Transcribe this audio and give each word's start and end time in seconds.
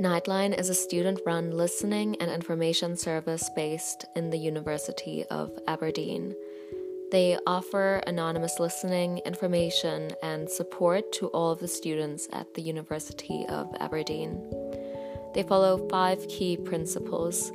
Nightline 0.00 0.58
is 0.58 0.70
a 0.70 0.74
student 0.74 1.20
run 1.26 1.50
listening 1.50 2.16
and 2.22 2.30
information 2.30 2.96
service 2.96 3.50
based 3.54 4.06
in 4.16 4.30
the 4.30 4.38
University 4.38 5.26
of 5.26 5.52
Aberdeen. 5.68 6.34
They 7.12 7.36
offer 7.46 7.96
anonymous 8.06 8.58
listening, 8.58 9.18
information, 9.26 10.12
and 10.22 10.48
support 10.48 11.12
to 11.12 11.26
all 11.26 11.50
of 11.50 11.58
the 11.58 11.68
students 11.68 12.28
at 12.32 12.54
the 12.54 12.62
University 12.62 13.44
of 13.50 13.74
Aberdeen. 13.78 14.40
They 15.34 15.42
follow 15.42 15.86
five 15.90 16.26
key 16.28 16.56
principles 16.56 17.52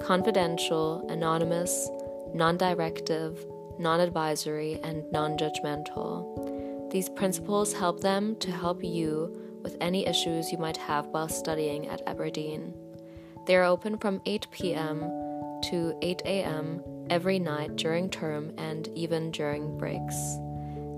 confidential, 0.00 1.04
anonymous, 1.08 1.90
non 2.32 2.56
directive, 2.56 3.44
non 3.80 3.98
advisory, 3.98 4.78
and 4.84 5.02
non 5.10 5.36
judgmental. 5.36 6.92
These 6.92 7.08
principles 7.08 7.72
help 7.72 7.98
them 7.98 8.36
to 8.36 8.52
help 8.52 8.84
you 8.84 9.47
with 9.68 9.76
any 9.82 10.06
issues 10.06 10.50
you 10.50 10.56
might 10.56 10.78
have 10.78 11.04
while 11.08 11.28
studying 11.28 11.88
at 11.88 12.00
Aberdeen. 12.06 12.72
They 13.44 13.54
are 13.54 13.64
open 13.64 13.98
from 13.98 14.22
8 14.24 14.46
p.m. 14.50 15.00
to 15.64 15.94
8 16.00 16.22
a.m. 16.24 16.82
every 17.10 17.38
night 17.38 17.76
during 17.76 18.08
term 18.08 18.54
and 18.56 18.88
even 18.94 19.30
during 19.30 19.76
breaks. 19.76 20.38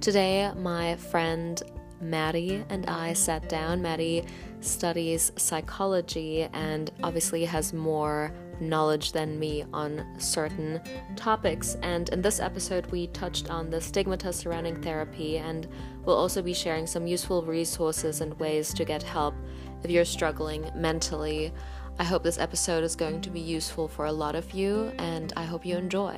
Today, 0.03 0.53
my 0.55 0.97
friend 0.97 1.63
Maddie 2.01 2.65
and 2.69 2.87
I 2.87 3.15
sat 3.15 3.49
down. 3.49 3.83
Maddie 3.83 4.25
studies 4.61 5.33
psychology 5.37 6.49
and 6.53 6.91
obviously 7.03 7.45
has 7.45 7.73
more 7.73 8.33
knowledge 8.61 9.13
than 9.13 9.39
me 9.39 9.65
on 9.73 10.05
certain 10.19 10.81
topics. 11.17 11.77
And 11.83 12.09
in 12.11 12.23
this 12.23 12.41
episode, 12.41 12.87
we 12.87 13.07
touched 13.09 13.51
on 13.51 13.71
the 13.71 13.81
stigmata 13.81 14.33
surrounding 14.33 14.81
therapy, 14.83 15.39
and 15.39 15.69
we'll 16.05 16.17
also 16.17 16.43
be 16.43 16.55
sharing 16.55 16.87
some 16.87 17.07
useful 17.07 17.43
resources 17.43 18.21
and 18.21 18.39
ways 18.41 18.75
to 18.75 18.85
get 18.85 19.03
help 19.03 19.35
if 19.83 19.91
you're 19.91 20.05
struggling 20.05 20.71
mentally. 20.75 21.53
I 21.99 22.05
hope 22.05 22.23
this 22.23 22.39
episode 22.39 22.85
is 22.85 22.95
going 22.95 23.21
to 23.23 23.31
be 23.31 23.41
useful 23.41 23.89
for 23.89 24.07
a 24.07 24.13
lot 24.13 24.35
of 24.35 24.53
you, 24.53 24.93
and 24.99 25.33
I 25.37 25.45
hope 25.45 25.67
you 25.67 25.77
enjoy. 25.77 26.17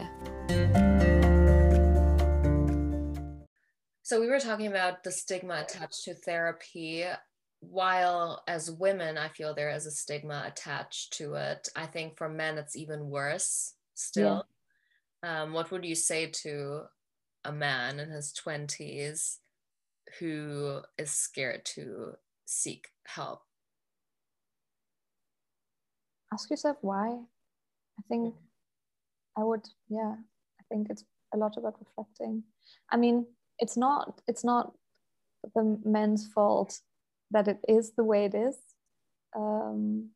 So, 4.03 4.21
we 4.21 4.27
were 4.27 4.41
talking 4.41 4.67
about 4.67 5.05
the 5.05 5.13
stigma 5.13 5.61
attached 5.63 6.03
to 6.05 6.15
therapy 6.15 7.05
while 7.61 8.43
as 8.49 8.71
women, 8.71 9.19
I 9.19 9.29
feel 9.29 9.55
there 9.55 9.71
is 9.71 9.87
a 9.87 9.91
stigma 9.91 10.45
attached 10.47 11.13
to 11.15 11.35
it. 11.35 11.69
I 11.77 11.87
think 11.87 12.17
for 12.17 12.29
men, 12.29 12.59
it's 12.59 12.75
even 12.75 13.11
worse 13.11 13.75
still. 13.95 14.45
Yeah. 15.23 15.43
Um, 15.43 15.53
what 15.53 15.71
would 15.71 15.85
you 15.85 15.95
say 15.95 16.27
to 16.27 16.83
a 17.45 17.53
man 17.53 18.01
in 18.01 18.11
his 18.11 18.33
20s 18.33 19.37
who 20.19 20.81
is 20.99 21.11
scared 21.11 21.65
to 21.67 22.13
seek 22.47 22.89
help? 23.07 23.43
Ask 26.33 26.49
yourself 26.51 26.79
why. 26.81 27.09
I 27.09 28.03
think 28.09 28.35
I 29.37 29.45
would, 29.45 29.69
yeah, 29.91 30.15
I 30.15 30.63
think 30.71 30.89
it's 30.89 31.05
a 31.35 31.37
lot 31.37 31.59
about 31.59 31.79
reflecting. 31.79 32.45
I 32.91 32.97
mean, 32.97 33.27
it's 33.59 33.77
not, 33.77 34.23
it's 34.27 34.45
not 34.45 34.73
the 35.55 35.79
men's 35.85 36.27
fault 36.27 36.81
that 37.31 37.49
it 37.49 37.59
is 37.69 37.93
the 37.97 38.05
way 38.05 38.25
it 38.25 38.35
is. 38.35 38.57
Um, 39.37 40.11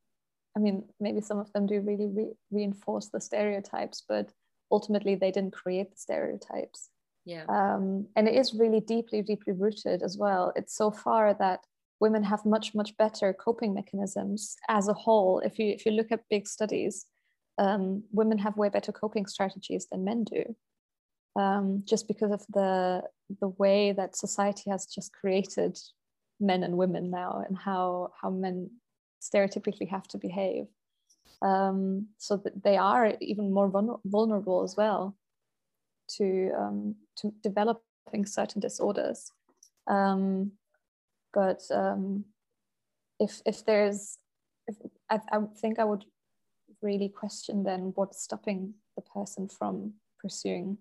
I 0.56 0.60
mean, 0.60 0.84
maybe 1.00 1.20
some 1.20 1.38
of 1.38 1.52
them 1.52 1.66
do 1.66 1.80
really 1.80 2.06
re- 2.06 2.36
reinforce 2.50 3.08
the 3.08 3.20
stereotypes, 3.20 4.02
but 4.08 4.30
ultimately 4.70 5.14
they 5.14 5.30
didn't 5.30 5.53
create 5.53 5.91
the 5.91 5.97
stereotypes. 5.97 6.91
Yeah. 7.24 7.44
Um, 7.48 8.06
and 8.16 8.28
it 8.28 8.34
is 8.34 8.54
really 8.54 8.80
deeply, 8.80 9.22
deeply 9.22 9.53
rooted 9.53 10.03
as 10.03 10.16
well. 10.19 10.53
It's 10.56 10.76
so 10.76 10.91
far 10.91 11.34
that 11.34 11.60
women 12.00 12.22
have 12.24 12.44
much, 12.44 12.74
much 12.74 12.97
better 12.97 13.32
coping 13.32 13.74
mechanisms 13.74 14.56
as 14.69 14.88
a 14.88 14.92
whole. 14.92 15.41
If 15.41 15.58
you 15.58 15.66
if 15.72 15.86
you 15.86 15.92
look 15.92 16.12
at 16.12 16.28
big 16.28 16.47
studies, 16.47 17.06
um, 17.58 18.04
women 18.12 18.38
have 18.38 18.56
way 18.56 18.69
better 18.69 18.92
coping 18.92 19.26
strategies 19.26 19.86
than 19.91 20.04
men 20.04 20.24
do. 20.24 20.54
Um, 21.36 21.82
just 21.84 22.06
because 22.06 22.30
of 22.30 22.44
the 22.53 23.03
the 23.41 23.48
way 23.48 23.92
that 23.92 24.16
society 24.16 24.70
has 24.70 24.86
just 24.86 25.12
created 25.12 25.78
men 26.44 26.62
and 26.62 26.77
women 26.77 27.10
now 27.10 27.43
and 27.47 27.56
how 27.56 28.12
how 28.21 28.31
men 28.31 28.71
stereotypically 29.21 29.88
have 29.88 30.06
to 30.09 30.19
behave 30.19 30.66
um, 31.43 32.09
so 32.19 32.37
that 32.37 32.62
they 32.62 32.77
are 32.77 33.15
even 33.21 33.53
more 33.53 33.71
vulnerable 34.05 34.62
as 34.62 34.77
well 34.77 35.16
to 36.09 36.50
um, 36.59 36.94
to 37.16 37.33
developing 37.43 38.25
certain 38.25 38.60
disorders 38.60 39.31
um, 39.87 40.53
but 41.33 41.62
um, 41.71 42.25
if 43.19 43.41
if 43.47 43.65
there's 43.65 44.19
if, 44.66 44.77
I, 45.10 45.21
I 45.33 45.41
think 45.60 45.78
I 45.78 45.84
would 45.84 46.04
really 46.83 47.09
question 47.09 47.65
then 47.65 47.93
what's 47.94 48.22
stopping 48.22 48.75
the 48.97 49.03
person 49.03 49.49
from 49.49 49.94
pursuing 50.21 50.78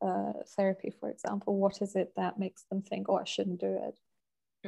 uh, 0.00 0.32
therapy, 0.56 0.90
for 0.90 1.10
example. 1.10 1.56
What 1.56 1.82
is 1.82 1.96
it 1.96 2.12
that 2.16 2.38
makes 2.38 2.64
them 2.70 2.82
think, 2.82 3.08
"Oh, 3.08 3.16
I 3.16 3.24
shouldn't 3.24 3.60
do 3.60 3.78
it"? 3.82 3.98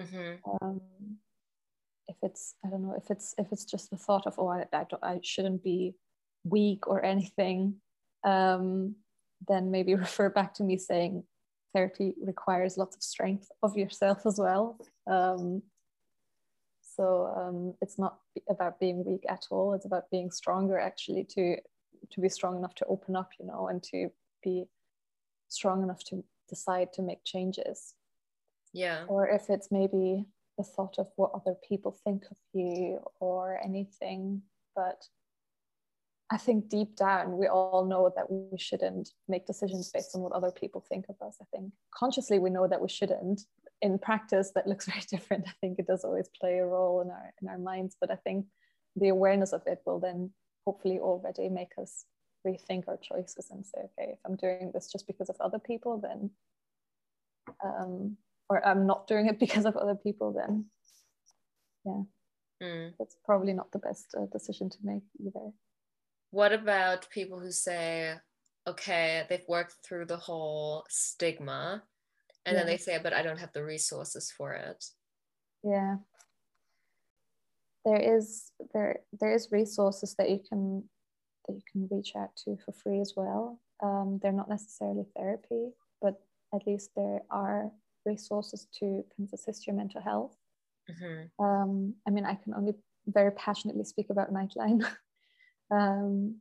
Mm-hmm. 0.00 0.66
Um, 0.66 0.81
if 2.09 2.16
it's 2.22 2.55
I 2.65 2.71
don't 2.71 2.83
know 2.83 2.94
if 2.97 3.11
it's 3.11 3.34
if 3.38 3.47
it's 3.53 3.65
just 3.65 3.91
the 3.91 3.97
thought 3.97 4.27
of 4.27 4.34
oh 4.38 4.49
I 4.49 4.65
I, 4.72 4.87
I 5.03 5.21
shouldn't 5.22 5.62
be 5.62 5.94
weak 6.44 6.87
or 6.88 7.05
anything, 7.05 7.77
um, 8.25 8.97
then 9.47 9.71
maybe 9.71 9.94
refer 10.06 10.31
back 10.31 10.55
to 10.55 10.65
me 10.65 10.78
saying 10.78 11.25
therapy 11.75 12.15
requires 12.21 12.77
lots 12.77 12.97
of 12.97 13.03
strength 13.03 13.49
of 13.62 13.77
yourself 13.77 14.27
as 14.27 14.38
well. 14.38 14.78
Um, 15.06 15.62
so 16.81 17.32
um, 17.37 17.75
it's 17.81 17.99
not 17.99 18.19
about 18.49 18.81
being 18.81 19.05
weak 19.05 19.25
at 19.28 19.47
all. 19.50 19.75
It's 19.75 19.87
about 19.87 20.11
being 20.11 20.31
stronger 20.31 20.78
actually 20.78 21.25
to 21.31 21.56
to 22.11 22.21
be 22.21 22.28
strong 22.28 22.56
enough 22.56 22.75
to 22.77 22.87
open 22.87 23.15
up, 23.15 23.31
you 23.38 23.47
know, 23.47 23.69
and 23.69 23.82
to 23.84 24.11
be 24.43 24.65
strong 25.49 25.82
enough 25.82 26.03
to 26.05 26.25
decide 26.49 26.93
to 26.94 27.03
make 27.03 27.22
changes 27.25 27.94
yeah. 28.72 29.04
Or 29.08 29.28
if 29.28 29.50
it's 29.50 29.69
maybe 29.70 30.26
the 30.60 30.64
thought 30.64 30.97
of 30.98 31.08
what 31.16 31.32
other 31.34 31.56
people 31.66 31.97
think 32.04 32.25
of 32.31 32.36
you 32.53 33.00
or 33.19 33.58
anything 33.64 34.42
but 34.76 35.03
i 36.31 36.36
think 36.36 36.69
deep 36.69 36.94
down 36.97 37.38
we 37.38 37.47
all 37.47 37.86
know 37.86 38.12
that 38.14 38.31
we 38.31 38.58
shouldn't 38.58 39.08
make 39.26 39.47
decisions 39.47 39.91
based 39.91 40.14
on 40.14 40.20
what 40.20 40.32
other 40.32 40.50
people 40.50 40.84
think 40.86 41.06
of 41.08 41.16
us. 41.26 41.38
I 41.41 41.47
think 41.53 41.72
consciously 41.94 42.38
we 42.38 42.50
know 42.50 42.66
that 42.69 42.81
we 42.81 42.88
shouldn't. 42.88 43.42
In 43.82 43.98
practice 43.98 44.53
that 44.54 44.66
looks 44.66 44.87
very 44.92 45.04
different. 45.10 45.48
I 45.48 45.52
think 45.60 45.78
it 45.78 45.87
does 45.87 46.04
always 46.04 46.28
play 46.38 46.58
a 46.58 46.66
role 46.66 47.00
in 47.00 47.10
our 47.10 47.32
in 47.41 47.48
our 47.48 47.58
minds 47.58 47.97
but 48.00 48.10
i 48.10 48.16
think 48.16 48.47
the 48.96 49.08
awareness 49.08 49.52
of 49.52 49.62
it 49.66 49.78
will 49.87 50.00
then 50.00 50.31
hopefully 50.66 50.99
already 50.99 51.49
make 51.49 51.73
us 51.81 52.05
rethink 52.46 52.84
our 52.88 52.99
choices 52.99 53.49
and 53.50 53.64
say 53.64 53.81
okay 53.81 54.12
if 54.12 54.19
i'm 54.26 54.37
doing 54.37 54.70
this 54.75 54.90
just 54.93 55.06
because 55.06 55.28
of 55.31 55.37
other 55.40 55.58
people 55.58 55.99
then 55.99 56.31
um, 57.64 58.16
or 58.50 58.67
I'm 58.67 58.87
not 58.87 59.06
doing 59.06 59.26
it 59.26 59.38
because 59.44 59.64
of 59.64 59.76
other 59.76 59.94
people, 59.94 60.32
then 60.32 60.67
yeah, 61.87 62.67
mm. 62.67 62.93
that's 62.99 63.17
probably 63.25 63.55
not 63.55 63.73
the 63.73 63.79
best 63.79 64.06
uh, 64.19 64.26
decision 64.31 64.69
to 64.69 64.79
make 64.82 65.05
either. 65.19 65.52
What 66.32 66.52
about 66.52 67.08
people 67.11 67.41
who 67.41 67.50
say, 67.50 68.14
okay, 68.67 69.25
they've 69.29 69.49
worked 69.49 69.76
through 69.85 70.06
the 70.06 70.17
whole 70.17 70.85
stigma, 70.91 71.82
and 72.44 72.55
yeah. 72.55 72.61
then 72.61 72.67
they 72.67 72.76
say, 72.76 72.99
but 73.02 73.14
I 73.14 73.23
don't 73.23 73.38
have 73.38 73.52
the 73.52 73.64
resources 73.64 74.32
for 74.37 74.52
it. 74.52 74.85
Yeah. 75.64 75.97
There 77.85 78.17
is 78.17 78.52
there 78.75 79.00
there 79.19 79.35
is 79.35 79.50
resources 79.50 80.14
that 80.19 80.29
you 80.29 80.41
can 80.47 80.85
that 81.47 81.55
you 81.55 81.62
can 81.70 81.88
reach 81.91 82.12
out 82.14 82.37
to 82.44 82.58
for 82.64 82.73
free 82.73 83.00
as 83.00 83.14
well. 83.17 83.58
Um, 83.82 84.19
they're 84.23 84.32
not 84.32 84.50
necessarily 84.50 85.05
therapy, 85.17 85.70
but 86.02 86.20
at 86.55 86.67
least 86.67 86.91
there 86.94 87.23
are 87.31 87.70
resources 88.05 88.67
to 88.79 88.85
kind 88.85 89.29
of 89.29 89.32
assist 89.32 89.67
your 89.67 89.76
mental 89.76 90.00
health. 90.00 90.37
Mm-hmm. 90.91 91.44
Um, 91.44 91.94
I 92.06 92.11
mean, 92.11 92.25
I 92.25 92.35
can 92.35 92.55
only 92.55 92.75
very 93.06 93.32
passionately 93.32 93.85
speak 93.85 94.06
about 94.11 94.32
Nightline. 94.32 94.85
um, 95.70 96.41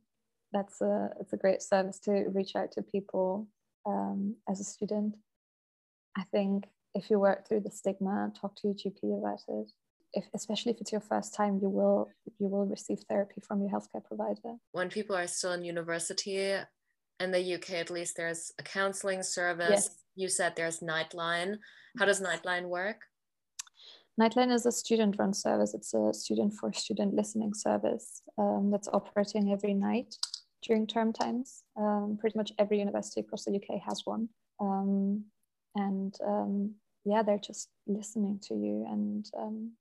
that's 0.52 0.80
a 0.80 1.10
it's 1.20 1.32
a 1.32 1.36
great 1.36 1.62
service 1.62 2.00
to 2.00 2.24
reach 2.32 2.56
out 2.56 2.72
to 2.72 2.82
people 2.82 3.48
um, 3.86 4.36
as 4.48 4.60
a 4.60 4.64
student. 4.64 5.16
I 6.16 6.24
think 6.32 6.64
if 6.94 7.10
you 7.10 7.18
work 7.20 7.46
through 7.46 7.60
the 7.60 7.70
stigma, 7.70 8.32
talk 8.38 8.56
to 8.56 8.68
your 8.68 8.74
GP 8.74 9.18
about 9.18 9.40
it. 9.48 9.70
If, 10.12 10.24
especially 10.34 10.72
if 10.72 10.80
it's 10.80 10.90
your 10.90 11.00
first 11.00 11.34
time, 11.34 11.60
you 11.62 11.68
will 11.68 12.10
you 12.38 12.48
will 12.48 12.66
receive 12.66 12.98
therapy 13.08 13.40
from 13.46 13.60
your 13.62 13.70
healthcare 13.70 14.04
provider. 14.04 14.56
When 14.72 14.88
people 14.88 15.16
are 15.16 15.28
still 15.28 15.52
in 15.52 15.64
university, 15.64 16.56
in 17.20 17.30
the 17.30 17.54
UK 17.54 17.70
at 17.72 17.90
least, 17.90 18.16
there's 18.16 18.52
a 18.58 18.62
counselling 18.62 19.22
service. 19.22 19.68
Yes. 19.70 19.90
You 20.16 20.28
said 20.28 20.54
there's 20.56 20.80
Nightline. 20.80 21.58
How 21.98 22.06
does 22.06 22.20
Nightline 22.20 22.68
work? 22.68 23.02
Nightline 24.20 24.52
is 24.52 24.66
a 24.66 24.72
student 24.72 25.16
run 25.18 25.32
service. 25.32 25.74
It's 25.74 25.94
a 25.94 26.12
student 26.12 26.54
for 26.54 26.72
student 26.72 27.14
listening 27.14 27.54
service 27.54 28.22
um, 28.38 28.70
that's 28.70 28.88
operating 28.88 29.52
every 29.52 29.74
night 29.74 30.16
during 30.62 30.86
term 30.86 31.12
times. 31.12 31.62
Um, 31.76 32.18
pretty 32.20 32.36
much 32.36 32.52
every 32.58 32.78
university 32.78 33.20
across 33.20 33.44
the 33.44 33.54
UK 33.54 33.80
has 33.86 34.02
one. 34.04 34.28
Um, 34.60 35.24
and 35.74 36.14
um, 36.26 36.74
yeah, 37.04 37.22
they're 37.22 37.38
just 37.38 37.68
listening 37.86 38.40
to 38.48 38.54
you 38.54 38.86
and 38.90 39.30
um, 39.38 39.72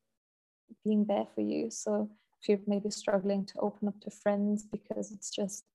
being 0.85 1.05
there 1.05 1.25
for 1.35 1.41
you. 1.41 1.69
So 1.69 2.09
if 2.41 2.47
you're 2.47 2.59
maybe 2.67 2.89
struggling 2.89 3.45
to 3.47 3.59
open 3.59 3.87
up 3.87 3.99
to 4.01 4.11
friends 4.11 4.63
because 4.63 5.11
it's 5.11 5.29
just, 5.29 5.65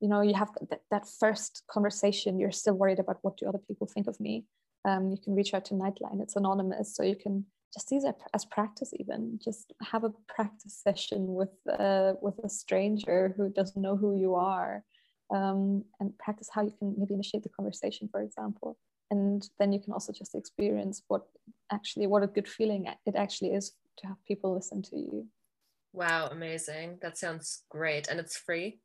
you 0.00 0.08
know, 0.08 0.20
you 0.20 0.34
have 0.34 0.50
that, 0.70 0.82
that 0.90 1.08
first 1.20 1.62
conversation, 1.68 2.38
you're 2.38 2.52
still 2.52 2.74
worried 2.74 2.98
about 2.98 3.18
what 3.22 3.36
do 3.36 3.48
other 3.48 3.58
people 3.58 3.86
think 3.86 4.06
of 4.06 4.18
me. 4.20 4.44
Um, 4.84 5.10
you 5.10 5.18
can 5.22 5.34
reach 5.34 5.54
out 5.54 5.64
to 5.66 5.74
Nightline. 5.74 6.22
It's 6.22 6.36
anonymous, 6.36 6.94
so 6.94 7.02
you 7.02 7.16
can 7.16 7.46
just 7.72 7.90
use 7.90 8.04
it 8.04 8.16
as 8.34 8.44
practice 8.44 8.92
even 8.98 9.38
just 9.42 9.72
have 9.82 10.04
a 10.04 10.12
practice 10.26 10.80
session 10.82 11.34
with 11.34 11.50
uh, 11.78 12.14
with 12.20 12.38
a 12.44 12.48
stranger 12.48 13.34
who 13.36 13.50
doesn't 13.50 13.82
know 13.82 13.96
who 13.96 14.16
you 14.16 14.34
are 14.34 14.84
um, 15.34 15.84
and 16.00 16.16
practice 16.18 16.48
how 16.52 16.62
you 16.62 16.72
can 16.78 16.94
maybe 16.98 17.14
initiate 17.14 17.42
the 17.42 17.48
conversation 17.50 18.08
for 18.10 18.22
example 18.22 18.78
and 19.10 19.48
then 19.58 19.72
you 19.72 19.80
can 19.80 19.92
also 19.92 20.12
just 20.12 20.34
experience 20.34 21.02
what 21.08 21.26
actually 21.70 22.06
what 22.06 22.22
a 22.22 22.26
good 22.26 22.48
feeling 22.48 22.86
it 23.06 23.14
actually 23.16 23.52
is 23.52 23.72
to 23.98 24.06
have 24.06 24.16
people 24.26 24.54
listen 24.54 24.80
to 24.82 24.96
you 24.96 25.26
wow 25.92 26.28
amazing 26.28 26.98
that 27.02 27.18
sounds 27.18 27.64
great 27.68 28.08
and 28.08 28.18
it's 28.18 28.36
free 28.36 28.78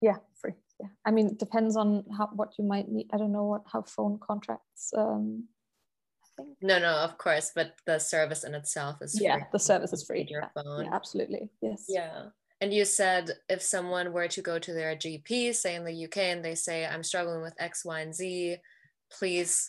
yeah 0.00 0.16
free 0.40 0.54
yeah 0.80 0.88
i 1.04 1.10
mean 1.10 1.28
it 1.28 1.38
depends 1.38 1.76
on 1.76 2.04
how 2.16 2.28
what 2.34 2.54
you 2.58 2.64
might 2.64 2.88
need 2.88 3.08
i 3.12 3.16
don't 3.16 3.32
know 3.32 3.44
what 3.44 3.62
how 3.70 3.82
phone 3.82 4.18
contracts 4.20 4.92
um, 4.96 5.44
I 6.22 6.42
think. 6.42 6.56
No, 6.62 6.78
no, 6.78 6.96
of 6.96 7.18
course, 7.18 7.52
but 7.54 7.74
the 7.86 7.98
service 7.98 8.44
in 8.44 8.54
itself 8.54 8.96
is 9.02 9.18
free. 9.18 9.26
yeah, 9.26 9.44
the 9.52 9.58
service 9.58 9.92
is 9.92 10.04
free. 10.04 10.26
Your 10.28 10.42
yeah. 10.42 10.62
phone. 10.62 10.84
Yeah, 10.86 10.94
absolutely. 10.94 11.50
Yes. 11.60 11.84
Yeah. 11.88 12.26
And 12.60 12.74
you 12.74 12.84
said 12.84 13.30
if 13.48 13.62
someone 13.62 14.12
were 14.12 14.28
to 14.28 14.42
go 14.42 14.58
to 14.58 14.72
their 14.72 14.94
GP, 14.94 15.54
say 15.54 15.74
in 15.76 15.84
the 15.84 16.04
UK, 16.04 16.18
and 16.18 16.44
they 16.44 16.54
say, 16.54 16.86
I'm 16.86 17.02
struggling 17.02 17.40
with 17.40 17.54
X, 17.58 17.84
Y, 17.84 18.00
and 18.00 18.14
Z, 18.14 18.56
please 19.10 19.66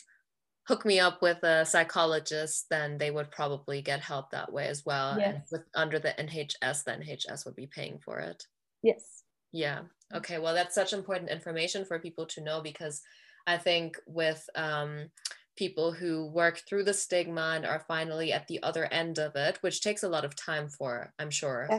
hook 0.68 0.86
me 0.86 1.00
up 1.00 1.22
with 1.22 1.42
a 1.44 1.66
psychologist, 1.66 2.68
then 2.70 2.98
they 2.98 3.10
would 3.10 3.32
probably 3.32 3.82
get 3.82 4.02
help 4.02 4.32
that 4.32 4.52
way 4.52 4.68
as 4.68 4.86
well. 4.86 5.18
Yes. 5.18 5.34
And 5.34 5.44
with 5.52 5.62
under 5.74 6.00
the 6.00 6.14
NHS, 6.20 6.84
the 6.84 6.92
NHS 6.92 7.46
would 7.46 7.56
be 7.56 7.68
paying 7.68 8.00
for 8.04 8.20
it. 8.20 8.44
Yes. 8.84 9.24
Yeah. 9.52 9.82
Okay. 10.16 10.40
Well, 10.40 10.54
that's 10.54 10.76
such 10.76 10.94
important 10.94 11.30
information 11.30 11.86
for 11.86 12.00
people 12.00 12.26
to 12.28 12.42
know 12.42 12.62
because 12.62 13.02
I 13.48 13.58
think 13.58 13.98
with 14.06 14.48
um, 14.56 15.10
people 15.56 15.92
who 15.92 16.28
work 16.28 16.62
through 16.68 16.84
the 16.86 16.94
stigma 16.94 17.54
and 17.56 17.66
are 17.66 17.84
finally 17.88 18.32
at 18.34 18.48
the 18.48 18.62
other 18.64 18.86
end 18.86 19.20
of 19.20 19.36
it, 19.36 19.58
which 19.62 19.82
takes 19.82 20.04
a 20.04 20.10
lot 20.10 20.26
of 20.26 20.36
time 20.36 20.70
for, 20.70 21.14
I'm 21.20 21.30
sure. 21.32 21.76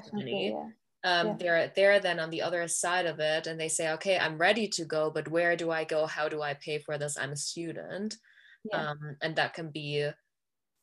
Yeah. 0.50 0.70
Um, 1.04 1.26
yeah. 1.26 1.36
they're 1.38 1.72
they're 1.74 2.00
then 2.00 2.20
on 2.20 2.30
the 2.30 2.42
other 2.42 2.68
side 2.68 3.06
of 3.06 3.18
it 3.18 3.48
and 3.48 3.58
they 3.58 3.68
say 3.68 3.90
okay 3.92 4.16
i'm 4.18 4.38
ready 4.38 4.68
to 4.68 4.84
go 4.84 5.10
but 5.10 5.26
where 5.26 5.56
do 5.56 5.68
i 5.68 5.82
go 5.82 6.06
how 6.06 6.28
do 6.28 6.40
i 6.42 6.54
pay 6.54 6.78
for 6.78 6.96
this 6.96 7.18
i'm 7.18 7.32
a 7.32 7.36
student 7.36 8.16
Yeah. 8.64 8.90
um, 8.90 9.16
and 9.20 9.34
that 9.34 9.52
can 9.54 9.70
be 9.70 10.08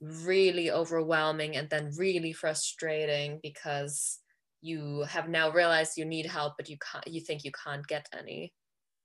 really 0.02 0.72
overwhelming 0.72 1.56
and 1.56 1.70
then 1.70 1.92
really 1.98 2.34
frustrating 2.34 3.40
because 3.42 4.20
you 4.62 5.04
have 5.04 5.30
now 5.30 5.52
realized 5.52 5.98
you 5.98 6.06
need 6.06 6.26
help 6.26 6.54
but 6.58 6.70
you 6.70 6.78
can't 6.78 7.08
you 7.08 7.22
think 7.22 7.44
you 7.44 7.52
can't 7.52 7.86
get 7.88 8.08
any. 8.18 8.54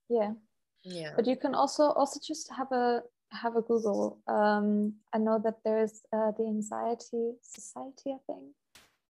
Yeah. 0.09 0.33
Yeah. 0.83 1.13
But 1.17 1.27
you 1.27 1.37
can 1.37 1.55
also 1.55 1.85
also 1.91 2.21
just 2.27 2.51
have 2.53 2.71
a 2.73 3.03
have 3.31 3.57
a 3.57 3.63
google. 3.63 4.19
Um 4.29 4.95
i 5.15 5.19
know 5.19 5.41
that 5.43 5.59
there's 5.65 6.03
uh, 6.13 6.33
the 6.37 6.45
anxiety 6.47 7.33
society 7.43 8.13
i 8.13 8.21
think 8.27 8.45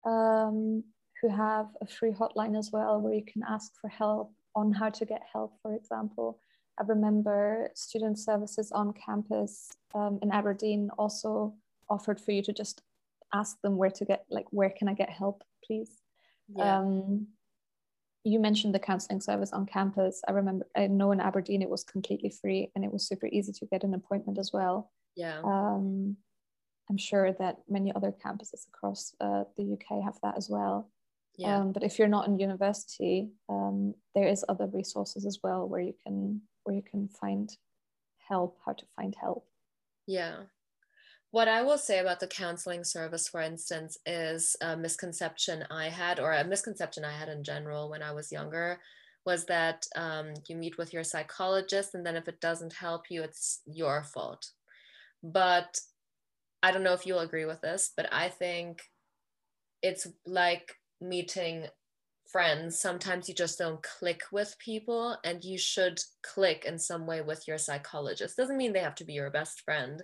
um 0.06 0.84
who 1.22 1.30
have 1.30 1.68
a 1.82 1.88
free 1.88 2.12
hotline 2.12 2.58
as 2.58 2.72
well 2.72 3.02
where 3.02 3.14
you 3.14 3.26
can 3.26 3.44
ask 3.48 3.72
for 3.82 3.88
help 3.88 4.34
on 4.56 4.72
how 4.72 4.90
to 4.90 5.06
get 5.06 5.22
help 5.32 5.54
for 5.62 5.74
example. 5.76 6.40
I 6.78 6.84
remember 6.84 7.70
student 7.74 8.20
services 8.20 8.70
on 8.74 8.92
campus 8.92 9.70
um, 9.94 10.20
in 10.22 10.30
aberdeen 10.30 10.90
also 10.98 11.56
offered 11.90 12.20
for 12.20 12.32
you 12.32 12.42
to 12.44 12.52
just 12.52 12.82
ask 13.34 13.62
them 13.62 13.78
where 13.78 13.90
to 13.92 14.04
get 14.04 14.26
like 14.30 14.46
where 14.52 14.70
can 14.70 14.90
i 14.90 14.94
get 14.94 15.10
help 15.10 15.44
please 15.64 16.02
yeah. 16.48 16.80
um, 16.80 17.28
you 18.24 18.40
mentioned 18.40 18.74
the 18.74 18.80
counseling 18.80 19.22
service 19.22 19.54
on 19.54 19.66
campus. 19.68 20.22
I 20.28 20.32
remember, 20.32 20.68
I 20.76 20.88
know 20.88 21.12
in 21.12 21.22
Aberdeen 21.22 21.62
it 21.62 21.70
was 21.70 21.84
completely 21.84 22.30
free 22.30 22.72
and 22.76 22.84
it 22.84 22.92
was 22.92 23.08
super 23.08 23.28
easy 23.28 23.54
to 23.54 23.66
get 23.68 23.84
an 23.84 23.94
appointment 23.94 24.40
as 24.40 24.52
well. 24.52 24.92
yeah 25.16 25.42
Um, 25.44 26.18
I'm 26.90 26.98
sure 26.98 27.32
that 27.34 27.58
many 27.70 27.94
other 27.94 28.12
campuses 28.12 28.68
across 28.68 29.14
uh, 29.20 29.44
the 29.58 29.74
UK 29.74 30.04
have 30.04 30.20
that 30.24 30.38
as 30.38 30.50
well. 30.50 30.90
yeah 31.38 31.58
Um, 31.58 31.72
but 31.72 31.84
if 31.84 32.00
you're 32.00 32.08
not 32.08 32.28
in 32.28 32.40
university, 32.40 33.30
um, 33.48 33.94
there 34.16 34.28
is 34.28 34.46
other 34.50 34.68
resources 34.68 35.26
as 35.26 35.40
well 35.44 35.68
where 35.68 35.82
you 35.82 35.94
can 36.04 36.42
where 36.64 36.76
you 36.76 36.84
can 36.84 37.08
find 37.08 37.56
help, 38.28 38.58
how 38.66 38.74
to 38.74 38.86
find 38.96 39.16
help. 39.22 39.48
Yeah. 40.08 40.36
What 41.36 41.50
I 41.50 41.64
will 41.64 41.78
say 41.78 42.00
about 42.00 42.22
the 42.22 42.28
counseling 42.28 42.86
service, 42.86 43.28
for 43.28 43.42
instance, 43.42 43.98
is 44.06 44.56
a 44.62 44.78
misconception 44.78 45.66
I 45.70 45.90
had, 45.90 46.18
or 46.18 46.32
a 46.32 46.46
misconception 46.46 47.04
I 47.04 47.12
had 47.12 47.28
in 47.28 47.44
general 47.44 47.90
when 47.90 48.02
I 48.02 48.14
was 48.14 48.32
younger, 48.32 48.80
was 49.26 49.44
that 49.48 49.86
um, 49.98 50.34
you 50.48 50.56
meet 50.56 50.78
with 50.78 50.94
your 50.94 51.04
psychologist, 51.04 51.94
and 51.94 52.06
then 52.06 52.16
if 52.16 52.30
it 52.30 52.40
doesn't 52.40 52.72
help 52.72 53.08
you, 53.10 53.22
it's 53.22 53.60
your 53.66 54.02
fault. 54.04 54.52
But 55.22 55.78
I 56.64 56.72
don't 56.72 56.84
know 56.84 56.94
if 56.94 57.06
you'll 57.06 57.20
agree 57.20 57.44
with 57.44 57.60
this, 57.60 57.92
but 57.98 58.08
I 58.14 58.30
think 58.30 58.84
it's 59.82 60.08
like 60.26 60.78
meeting 61.02 61.66
friends. 62.32 62.80
Sometimes 62.80 63.28
you 63.28 63.36
just 63.36 63.60
don't 63.60 63.84
click 63.84 64.22
with 64.32 64.56
people, 64.64 65.18
and 65.26 65.44
you 65.44 65.58
should 65.58 66.00
click 66.24 66.64
in 66.66 66.80
some 66.80 67.06
way 67.06 67.20
with 67.20 67.46
your 67.46 67.58
psychologist. 67.58 68.38
Doesn't 68.38 68.56
mean 68.56 68.72
they 68.72 68.80
have 68.80 68.96
to 68.96 69.04
be 69.04 69.12
your 69.12 69.32
best 69.32 69.60
friend, 69.66 70.02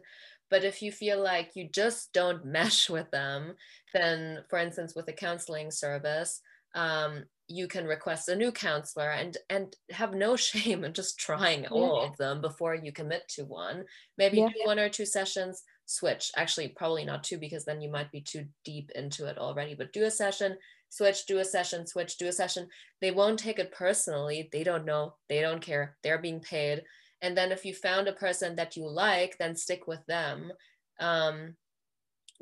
but 0.52 0.64
if 0.64 0.82
you 0.84 0.92
feel 0.92 1.24
like 1.24 1.56
you 1.56 1.70
just 1.70 2.14
don't 2.14 2.46
mesh 2.46 2.90
with 2.92 3.10
them, 3.12 3.56
then, 3.94 4.46
for 4.50 4.60
instance, 4.60 4.96
with 4.96 5.08
a 5.10 5.14
counseling 5.14 5.72
service, 5.72 6.42
um, 6.76 7.26
you 7.48 7.68
can 7.68 7.86
request 7.86 8.30
a 8.30 8.36
new 8.36 8.52
counselor 8.52 9.12
and 9.12 9.38
and 9.50 9.76
have 9.92 10.14
no 10.14 10.36
shame 10.48 10.84
in 10.86 10.94
just 10.94 11.20
trying 11.20 11.68
all 11.68 12.00
of 12.02 12.16
them 12.18 12.42
before 12.42 12.76
you 12.76 12.92
commit 12.94 13.28
to 13.30 13.44
one. 13.46 13.86
Maybe 14.18 14.38
Yeah. 14.38 14.50
do 14.54 14.62
one 14.64 14.80
or 14.80 14.90
two 14.90 15.06
sessions, 15.06 15.64
switch. 15.86 16.32
Actually, 16.38 16.70
probably 16.70 17.04
not 17.06 17.24
two 17.24 17.38
because 17.40 17.66
then 17.66 17.82
you 17.82 17.92
might 17.92 18.12
be 18.12 18.22
too 18.22 18.46
deep 18.64 18.92
into 18.96 19.28
it 19.28 19.38
already. 19.38 19.76
But 19.76 19.94
do 19.94 20.04
a 20.06 20.12
session, 20.12 20.58
switch, 20.90 21.26
do 21.26 21.40
a 21.40 21.46
session, 21.46 21.88
switch, 21.88 22.18
do 22.18 22.28
a 22.28 22.32
session. 22.32 22.70
They 23.02 23.12
won't 23.12 23.40
take 23.40 23.60
it 23.60 23.72
personally. 23.74 24.50
They 24.52 24.64
don't 24.64 24.86
know. 24.86 25.16
They 25.30 25.42
don't 25.42 25.62
care. 25.62 25.98
They're 26.04 26.22
being 26.22 26.40
paid. 26.42 26.84
And 27.22 27.38
then 27.38 27.52
if 27.52 27.66
you 27.66 27.74
found 27.74 28.08
a 28.08 28.14
person 28.14 28.56
that 28.56 28.76
you 28.76 28.88
like, 28.88 29.38
then 29.38 29.56
stick 29.56 29.88
with 29.88 30.06
them. 30.08 30.52
Um, 31.00 31.56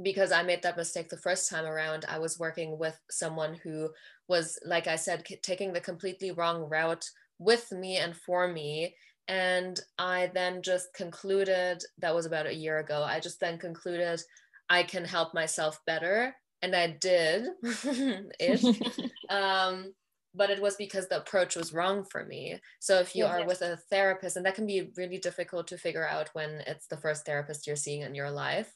because 0.02 0.32
I 0.32 0.44
made 0.44 0.64
that 0.64 0.78
mistake 0.78 1.10
the 1.10 1.18
first 1.18 1.50
time 1.50 1.66
around. 1.66 2.06
I 2.08 2.20
was 2.20 2.40
working 2.40 2.78
with 2.80 2.98
someone 3.10 3.56
who 3.64 3.90
was, 4.28 4.58
like 4.66 4.88
I 4.88 4.96
said, 4.96 5.26
k- 5.26 5.40
taking 5.42 5.74
the 5.74 5.82
completely 5.82 6.32
wrong 6.32 6.70
route 6.70 7.06
with 7.38 7.72
me 7.72 7.98
and 7.98 8.16
for 8.16 8.48
me. 8.48 8.96
And 9.28 9.80
I 9.98 10.32
then 10.34 10.62
just 10.62 10.94
concluded, 10.94 11.84
that 12.00 12.16
was 12.16 12.26
about 12.26 12.48
a 12.48 12.56
year 12.56 12.80
ago, 12.80 13.04
I 13.04 13.20
just 13.20 13.40
then 13.40 13.58
concluded 13.58 14.22
I 14.70 14.84
can 14.84 15.04
help 15.04 15.34
myself 15.34 15.80
better. 15.86 16.36
And 16.62 16.76
I 16.76 16.98
did 17.00 17.48
ish. 18.40 18.64
um, 19.30 19.94
but 20.34 20.50
it 20.50 20.62
was 20.62 20.76
because 20.76 21.08
the 21.08 21.18
approach 21.18 21.56
was 21.56 21.74
wrong 21.74 22.04
for 22.04 22.26
me. 22.26 22.60
So 22.80 23.00
if 23.00 23.16
you 23.16 23.26
Yes, 23.26 23.34
are 23.34 23.40
yes. 23.40 23.48
with 23.48 23.62
a 23.62 23.78
therapist, 23.90 24.38
and 24.38 24.46
that 24.46 24.56
can 24.56 24.68
be 24.68 24.92
really 24.96 25.18
difficult 25.18 25.68
to 25.68 25.78
figure 25.78 26.08
out 26.08 26.30
when 26.34 26.62
it's 26.68 26.88
the 26.88 26.98
first 26.98 27.26
therapist 27.26 27.66
you're 27.68 27.76
seeing 27.76 28.02
in 28.02 28.16
your 28.16 28.32
life. 28.32 28.72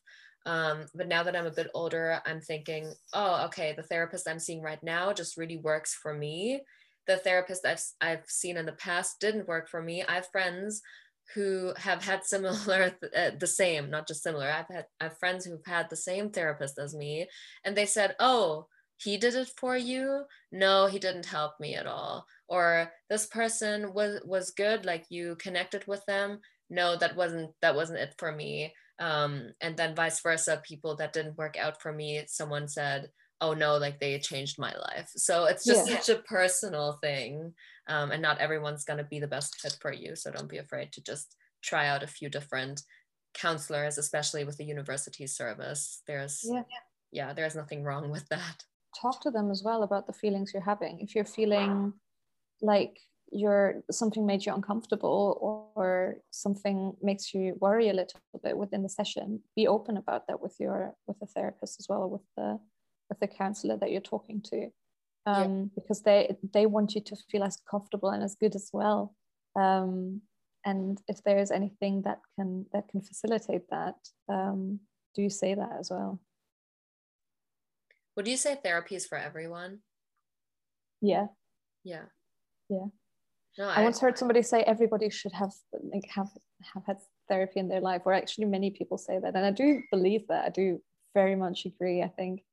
Um, 0.46 0.88
but 0.94 1.08
now 1.08 1.24
that 1.24 1.36
I'm 1.36 1.46
a 1.46 1.52
bit 1.52 1.70
older, 1.74 2.20
I'm 2.26 2.42
thinking, 2.42 2.94
oh, 3.14 3.46
okay, 3.46 3.74
the 3.74 3.84
therapist 3.84 4.28
I'm 4.28 4.40
seeing 4.40 4.62
right 4.62 4.82
now 4.84 5.14
just 5.14 5.38
really 5.38 5.58
works 5.58 5.94
for 5.94 6.14
me. 6.14 6.62
The 7.08 7.18
therapist 7.18 7.66
I've, 7.66 7.82
I've 8.02 8.26
seen 8.28 8.58
in 8.58 8.66
the 8.66 8.74
past 8.74 9.20
didn't 9.20 9.48
work 9.48 9.70
for 9.70 9.82
me. 9.82 10.04
I 10.04 10.16
have 10.16 10.28
friends 10.32 10.82
who 11.34 11.74
have 11.78 12.04
had 12.04 12.26
similar, 12.26 12.96
uh, 13.16 13.32
the 13.40 13.48
same, 13.48 13.90
not 13.90 14.08
just 14.08 14.24
similar. 14.24 14.50
I've 14.50 14.68
had 14.68 14.86
I 15.00 15.06
have 15.06 15.18
friends 15.20 15.46
who've 15.46 15.66
had 15.66 15.90
the 15.90 15.96
same 15.96 16.30
therapist 16.32 16.78
as 16.80 16.94
me, 16.96 17.28
and 17.64 17.76
they 17.78 17.86
said, 17.86 18.16
oh, 18.20 18.68
he 19.04 19.18
did 19.18 19.36
it 19.36 19.50
for 19.58 19.76
you? 19.76 20.24
No 20.52 20.88
he 20.88 21.00
didn't 21.00 21.26
help 21.26 21.60
me 21.60 21.76
at 21.76 21.88
all. 21.88 22.26
Or 22.48 22.92
this 23.10 23.26
person 23.26 23.94
was 23.94 24.22
was 24.26 24.52
good 24.52 24.86
like 24.86 25.06
you 25.10 25.36
connected 25.36 25.86
with 25.88 26.06
them? 26.06 26.40
No 26.70 26.96
that 26.98 27.16
wasn't 27.16 27.52
that 27.62 27.76
wasn't 27.76 28.00
it 28.00 28.16
for 28.18 28.32
me. 28.32 28.74
Um, 29.00 29.54
and 29.62 29.76
then 29.76 29.96
vice 29.96 30.22
versa 30.22 30.62
people 30.64 30.96
that 30.98 31.14
didn't 31.14 31.38
work 31.38 31.58
out 31.58 31.82
for 31.82 31.92
me 31.92 32.24
someone 32.28 32.68
said 32.68 33.10
oh 33.42 33.54
no 33.54 33.78
like 33.78 34.00
they 34.00 34.18
changed 34.20 34.60
my 34.60 34.74
life. 34.76 35.12
So 35.16 35.46
it's 35.46 35.66
just 35.66 35.90
yeah. 35.90 36.00
such 36.00 36.16
a 36.16 36.22
personal 36.22 36.94
thing 37.02 37.54
um, 37.88 38.12
and 38.12 38.22
not 38.22 38.40
everyone's 38.40 38.86
going 38.86 39.00
to 39.00 39.04
be 39.04 39.20
the 39.20 39.28
best 39.28 39.60
fit 39.60 39.78
for 39.82 39.92
you 39.92 40.16
so 40.16 40.32
don't 40.32 40.50
be 40.50 40.60
afraid 40.60 40.92
to 40.94 41.02
just 41.02 41.36
try 41.62 41.88
out 41.88 42.04
a 42.04 42.08
few 42.08 42.30
different 42.30 42.82
counselors 43.34 43.98
especially 43.98 44.44
with 44.44 44.58
the 44.58 44.66
university 44.66 45.28
service. 45.28 46.02
There's 46.08 46.42
yeah, 46.44 46.64
yeah 47.12 47.34
there's 47.34 47.56
nothing 47.56 47.84
wrong 47.84 48.10
with 48.10 48.28
that 48.30 48.64
talk 49.00 49.22
to 49.22 49.32
them 49.32 49.52
as 49.52 49.64
well 49.64 49.84
about 49.84 50.08
the 50.08 50.14
feelings 50.14 50.52
you're 50.54 50.64
having. 50.64 51.00
If 51.00 51.16
you're 51.16 51.26
feeling 51.26 51.94
like 52.62 53.00
you're 53.32 53.84
something 53.90 54.26
made 54.26 54.46
you 54.46 54.54
uncomfortable 54.54 55.38
or, 55.42 55.84
or 55.84 56.16
something 56.30 56.94
makes 57.02 57.34
you 57.34 57.58
worry 57.60 57.90
a 57.90 57.94
little 57.94 58.20
bit 58.44 58.56
within 58.56 58.84
the 58.84 58.90
session 58.90 59.42
be 59.56 59.68
open 59.68 59.98
about 59.98 60.28
that 60.28 60.40
with 60.40 60.56
your 60.60 60.94
with 61.08 61.20
the 61.20 61.26
therapist 61.26 61.80
as 61.80 61.88
well 61.90 62.08
with 62.08 62.22
the 62.38 62.60
with 63.10 63.20
the 63.20 63.28
counselor 63.28 63.78
that 63.78 63.92
you're 63.92 64.02
talking 64.02 64.42
to. 64.42 64.70
Um, 65.26 65.58
yeah. 65.58 65.66
because 65.76 66.02
they 66.02 66.36
they 66.54 66.66
want 66.66 66.96
you 66.96 67.02
to 67.02 67.16
feel 67.32 67.44
as 67.44 67.58
comfortable 67.70 68.10
and 68.10 68.24
as 68.24 68.36
good 68.36 68.56
as 68.56 68.70
well. 68.74 69.16
Um, 69.56 70.22
and 70.66 71.02
if 71.08 71.24
there 71.24 71.38
is 71.38 71.52
anything 71.52 72.02
that 72.04 72.20
can 72.38 72.66
that 72.74 72.88
can 72.90 73.02
facilitate 73.02 73.70
that 73.70 73.96
um, 74.30 74.80
do 75.16 75.30
say 75.30 75.54
that 75.54 75.72
as 75.80 75.90
well 75.90 76.20
would 78.16 78.28
you 78.28 78.38
say 78.38 78.56
therapy 78.56 78.96
is 78.96 79.06
for 79.06 79.18
everyone? 79.18 79.80
Yeah. 81.02 81.28
Yeah. 81.84 82.06
Yeah. 82.70 82.86
No, 83.58 83.68
I, 83.68 83.82
I 83.82 83.84
once 83.84 84.00
heard 84.00 84.18
somebody 84.18 84.42
say 84.42 84.64
everybody 84.64 85.10
should 85.10 85.34
have 85.34 85.52
like 85.74 86.10
have 86.10 86.30
have 86.74 86.84
had 86.88 86.98
therapy 87.28 87.60
in 87.60 87.68
their 87.68 87.82
life 87.82 88.02
or 88.06 88.14
actually 88.14 88.46
many 88.46 88.72
people 88.72 88.98
say 88.98 89.20
that 89.20 89.36
and 89.36 89.46
i 89.46 89.52
do 89.52 89.82
believe 89.92 90.28
that. 90.28 90.46
I 90.46 90.50
do 90.50 90.82
very 91.14 91.36
much 91.36 91.66
agree. 91.66 92.02
I 92.02 92.08
think 92.08 92.44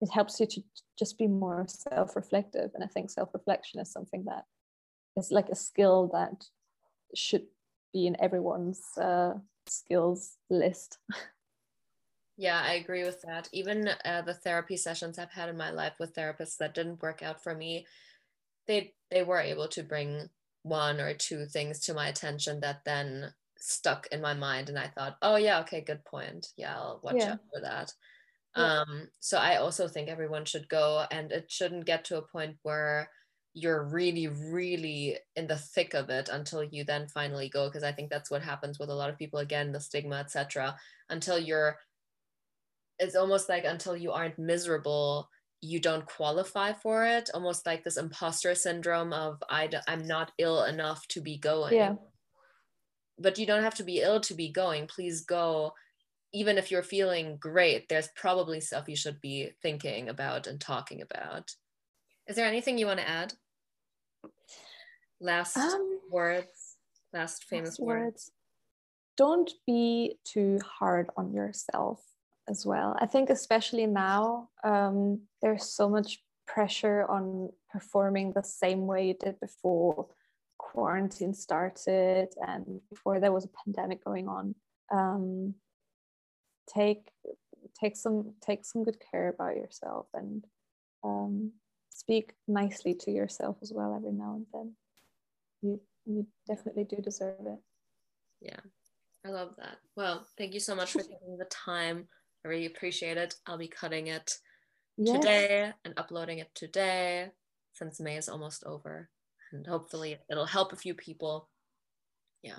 it 0.00 0.10
helps 0.10 0.40
you 0.40 0.46
to 0.46 0.62
just 0.98 1.18
be 1.18 1.26
more 1.26 1.66
self-reflective 1.68 2.70
and 2.74 2.84
i 2.84 2.86
think 2.86 3.10
self-reflection 3.10 3.80
is 3.80 3.90
something 3.90 4.24
that 4.24 4.44
is 5.16 5.30
like 5.30 5.48
a 5.48 5.54
skill 5.54 6.10
that 6.12 6.44
should 7.14 7.46
be 7.92 8.06
in 8.06 8.16
everyone's 8.20 8.82
uh, 9.00 9.34
skills 9.66 10.36
list 10.50 10.98
yeah 12.36 12.62
i 12.64 12.74
agree 12.74 13.04
with 13.04 13.20
that 13.22 13.48
even 13.52 13.88
uh, 14.04 14.22
the 14.22 14.34
therapy 14.34 14.76
sessions 14.76 15.18
i've 15.18 15.32
had 15.32 15.48
in 15.48 15.56
my 15.56 15.70
life 15.70 15.94
with 15.98 16.14
therapists 16.14 16.56
that 16.58 16.74
didn't 16.74 17.02
work 17.02 17.22
out 17.22 17.42
for 17.42 17.54
me 17.54 17.86
they 18.66 18.92
they 19.10 19.22
were 19.22 19.40
able 19.40 19.68
to 19.68 19.82
bring 19.82 20.28
one 20.62 21.00
or 21.00 21.14
two 21.14 21.46
things 21.46 21.80
to 21.80 21.94
my 21.94 22.08
attention 22.08 22.60
that 22.60 22.80
then 22.84 23.32
stuck 23.58 24.06
in 24.12 24.20
my 24.20 24.34
mind 24.34 24.68
and 24.68 24.78
i 24.78 24.86
thought 24.88 25.16
oh 25.22 25.36
yeah 25.36 25.60
okay 25.60 25.80
good 25.80 26.04
point 26.04 26.48
yeah 26.56 26.74
i'll 26.76 27.00
watch 27.02 27.16
yeah. 27.16 27.32
out 27.32 27.38
for 27.52 27.60
that 27.60 27.92
yeah. 28.56 28.80
um 28.80 29.08
so 29.20 29.38
i 29.38 29.56
also 29.56 29.88
think 29.88 30.08
everyone 30.08 30.44
should 30.44 30.68
go 30.68 31.04
and 31.10 31.32
it 31.32 31.46
shouldn't 31.48 31.86
get 31.86 32.04
to 32.04 32.18
a 32.18 32.26
point 32.26 32.56
where 32.62 33.08
you're 33.54 33.88
really 33.88 34.26
really 34.26 35.16
in 35.36 35.46
the 35.46 35.56
thick 35.56 35.94
of 35.94 36.10
it 36.10 36.28
until 36.30 36.62
you 36.62 36.84
then 36.84 37.08
finally 37.08 37.48
go 37.48 37.68
because 37.68 37.82
i 37.82 37.92
think 37.92 38.10
that's 38.10 38.30
what 38.30 38.42
happens 38.42 38.78
with 38.78 38.90
a 38.90 38.94
lot 38.94 39.08
of 39.08 39.16
people 39.16 39.38
again 39.38 39.72
the 39.72 39.80
stigma 39.80 40.16
etc 40.16 40.76
until 41.08 41.38
you're 41.38 41.78
it's 42.98 43.16
almost 43.16 43.48
like 43.48 43.64
until 43.64 43.96
you 43.96 44.12
aren't 44.12 44.38
miserable 44.38 45.28
you 45.60 45.80
don't 45.80 46.06
qualify 46.06 46.72
for 46.72 47.04
it 47.04 47.30
almost 47.34 47.66
like 47.66 47.82
this 47.82 47.96
imposter 47.96 48.54
syndrome 48.54 49.12
of 49.12 49.42
I 49.48 49.66
d- 49.66 49.78
i'm 49.88 50.06
not 50.06 50.32
ill 50.38 50.64
enough 50.64 51.06
to 51.08 51.20
be 51.20 51.38
going. 51.38 51.74
Yeah. 51.74 51.94
But 53.18 53.38
you 53.38 53.46
don't 53.46 53.62
have 53.62 53.74
to 53.76 53.82
be 53.82 54.02
ill 54.02 54.20
to 54.20 54.34
be 54.34 54.52
going. 54.52 54.86
Please 54.86 55.22
go. 55.22 55.72
Even 56.34 56.58
if 56.58 56.70
you're 56.70 56.82
feeling 56.82 57.38
great 57.40 57.88
there's 57.88 58.08
probably 58.14 58.60
stuff 58.60 58.88
you 58.88 58.96
should 58.96 59.20
be 59.20 59.50
thinking 59.62 60.08
about 60.08 60.46
and 60.46 60.60
talking 60.60 61.00
about. 61.00 61.50
Is 62.28 62.36
there 62.36 62.46
anything 62.46 62.76
you 62.76 62.86
want 62.86 63.00
to 63.00 63.08
add? 63.08 63.32
Last 65.20 65.56
um, 65.56 66.00
words 66.10 66.76
last 67.12 67.44
famous 67.44 67.70
last 67.70 67.80
words. 67.80 68.04
words. 68.04 68.30
Don't 69.16 69.50
be 69.66 70.18
too 70.24 70.58
hard 70.78 71.08
on 71.16 71.32
yourself 71.32 72.02
as 72.48 72.64
well. 72.64 72.96
I 72.98 73.06
think 73.06 73.30
especially 73.30 73.86
now, 73.86 74.48
um, 74.64 75.20
there's 75.42 75.64
so 75.64 75.88
much 75.88 76.22
pressure 76.46 77.04
on 77.08 77.50
performing 77.70 78.32
the 78.32 78.42
same 78.42 78.86
way 78.86 79.08
you 79.08 79.14
did 79.14 79.38
before 79.40 80.06
quarantine 80.58 81.34
started 81.34 82.28
and 82.46 82.80
before 82.90 83.20
there 83.20 83.32
was 83.32 83.44
a 83.44 83.64
pandemic 83.64 84.04
going 84.04 84.28
on. 84.28 84.54
Um, 84.92 85.54
take 86.68 87.10
take 87.78 87.96
some 87.96 88.34
take 88.40 88.64
some 88.64 88.84
good 88.84 88.98
care 89.10 89.28
about 89.28 89.56
yourself 89.56 90.06
and 90.14 90.44
um, 91.04 91.52
speak 91.90 92.34
nicely 92.48 92.94
to 92.94 93.10
yourself 93.10 93.56
as 93.62 93.72
well 93.72 93.94
every 93.94 94.12
now 94.12 94.36
and 94.36 94.46
then. 94.52 94.72
You 95.62 95.80
you 96.04 96.26
definitely 96.46 96.84
do 96.84 96.96
deserve 96.96 97.46
it. 97.46 97.58
Yeah, 98.40 98.60
I 99.24 99.30
love 99.30 99.54
that. 99.58 99.78
Well, 99.96 100.26
thank 100.38 100.54
you 100.54 100.60
so 100.60 100.74
much 100.74 100.92
for 100.92 101.02
taking 101.02 101.36
the 101.38 101.46
time 101.46 102.06
I 102.46 102.48
really 102.48 102.66
appreciate 102.66 103.16
it. 103.16 103.34
I'll 103.46 103.58
be 103.58 103.66
cutting 103.66 104.06
it 104.06 104.38
yes. 104.96 105.16
today 105.16 105.72
and 105.84 105.94
uploading 105.96 106.38
it 106.38 106.54
today 106.54 107.30
since 107.72 107.98
May 107.98 108.16
is 108.16 108.28
almost 108.28 108.62
over. 108.64 109.08
And 109.52 109.66
hopefully 109.66 110.16
it'll 110.30 110.46
help 110.46 110.72
a 110.72 110.76
few 110.76 110.94
people. 110.94 111.48
Yeah. 112.44 112.58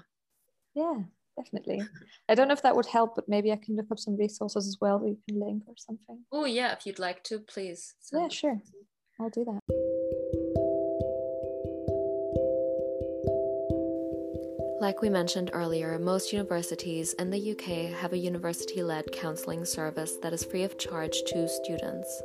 Yeah, 0.76 1.04
definitely. 1.38 1.82
I 2.28 2.36
don't 2.36 2.50
know 2.50 2.54
if 2.54 2.64
that 2.64 2.76
would 2.76 2.88
help, 2.88 3.16
but 3.16 3.30
maybe 3.30 3.54
I 3.54 3.56
can 3.56 3.78
look 3.78 3.90
up 3.90 3.98
some 3.98 4.18
resources 4.18 4.68
as 4.68 4.78
well 4.82 5.00
that 5.00 5.08
you 5.08 5.20
can 5.30 5.40
link 5.40 5.64
or 5.68 5.76
something. 5.78 6.20
Oh, 6.34 6.44
yeah. 6.44 6.74
If 6.74 6.86
you'd 6.86 7.00
like 7.00 7.24
to, 7.26 7.40
please. 7.40 7.96
Yeah, 8.12 8.28
sure. 8.28 8.60
I'll 9.22 9.30
do 9.30 9.46
that. 9.46 9.62
Like 14.80 15.02
we 15.02 15.10
mentioned 15.10 15.50
earlier, 15.54 15.98
most 15.98 16.32
universities 16.32 17.14
in 17.14 17.32
the 17.32 17.52
UK 17.52 17.92
have 18.00 18.14
a 18.14 18.18
university 18.18 18.84
led 18.84 19.12
counselling 19.12 19.66
service 19.66 20.18
that 20.22 20.34
is 20.34 20.44
free 20.44 20.62
of 20.62 20.78
charge 20.78 21.24
to 21.28 21.48
students. 21.48 22.22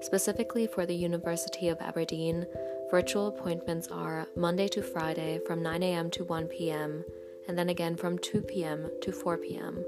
Specifically 0.00 0.66
for 0.66 0.84
the 0.84 0.96
University 0.96 1.68
of 1.68 1.80
Aberdeen, 1.80 2.44
virtual 2.90 3.28
appointments 3.28 3.86
are 3.86 4.26
Monday 4.36 4.66
to 4.68 4.82
Friday 4.82 5.38
from 5.46 5.60
9am 5.62 6.10
to 6.12 6.24
1pm, 6.24 7.04
and 7.46 7.56
then 7.56 7.68
again 7.68 7.94
from 7.94 8.18
2pm 8.18 9.00
to 9.00 9.12
4pm. 9.12 9.84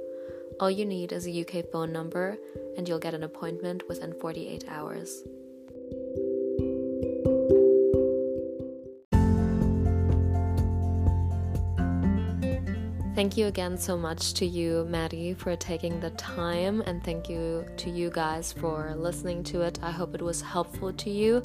All 0.60 0.70
you 0.70 0.84
need 0.84 1.10
is 1.10 1.26
a 1.26 1.40
UK 1.40 1.64
phone 1.72 1.90
number, 1.90 2.38
and 2.76 2.88
you'll 2.88 3.00
get 3.00 3.14
an 3.14 3.24
appointment 3.24 3.88
within 3.88 4.14
48 4.20 4.66
hours. 4.68 5.24
Thank 13.14 13.36
you 13.36 13.46
again 13.46 13.78
so 13.78 13.96
much 13.96 14.34
to 14.34 14.44
you, 14.44 14.86
Maddie, 14.88 15.34
for 15.34 15.54
taking 15.54 16.00
the 16.00 16.10
time, 16.10 16.80
and 16.84 17.02
thank 17.04 17.28
you 17.28 17.64
to 17.76 17.88
you 17.88 18.10
guys 18.10 18.52
for 18.52 18.92
listening 18.96 19.44
to 19.44 19.60
it. 19.60 19.78
I 19.82 19.92
hope 19.92 20.16
it 20.16 20.22
was 20.22 20.42
helpful 20.42 20.92
to 20.92 21.10
you. 21.10 21.40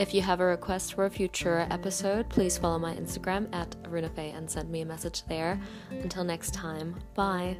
If 0.00 0.12
you 0.12 0.22
have 0.22 0.40
a 0.40 0.44
request 0.44 0.94
for 0.94 1.04
a 1.04 1.10
future 1.10 1.68
episode, 1.70 2.28
please 2.28 2.58
follow 2.58 2.80
my 2.80 2.94
Instagram 2.96 3.54
at 3.54 3.70
Runefae 3.84 4.36
and 4.36 4.50
send 4.50 4.68
me 4.70 4.80
a 4.80 4.86
message 4.86 5.22
there. 5.26 5.60
Until 5.90 6.24
next 6.24 6.52
time, 6.52 6.96
bye. 7.14 7.56